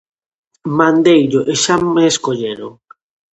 [0.77, 2.71] Mandeillo e xa me escolleron.